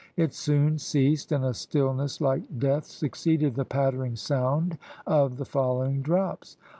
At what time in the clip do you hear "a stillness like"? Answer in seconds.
1.45-2.57